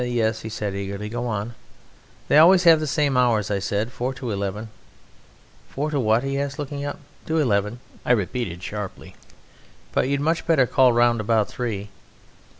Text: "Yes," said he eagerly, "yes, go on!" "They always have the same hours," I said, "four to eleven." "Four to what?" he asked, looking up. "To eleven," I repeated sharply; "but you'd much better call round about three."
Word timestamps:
"Yes," 0.03 0.43
said 0.51 0.73
he 0.73 0.81
eagerly, 0.85 1.05
"yes, 1.05 1.13
go 1.13 1.27
on!" 1.27 1.53
"They 2.27 2.39
always 2.39 2.63
have 2.63 2.79
the 2.79 2.87
same 2.87 3.15
hours," 3.15 3.51
I 3.51 3.59
said, 3.59 3.91
"four 3.91 4.15
to 4.15 4.31
eleven." 4.31 4.69
"Four 5.69 5.91
to 5.91 5.99
what?" 5.99 6.23
he 6.23 6.39
asked, 6.39 6.57
looking 6.57 6.83
up. 6.83 6.97
"To 7.27 7.37
eleven," 7.37 7.79
I 8.03 8.13
repeated 8.13 8.63
sharply; 8.63 9.13
"but 9.91 10.09
you'd 10.09 10.19
much 10.19 10.47
better 10.47 10.65
call 10.65 10.91
round 10.91 11.21
about 11.21 11.49
three." 11.49 11.89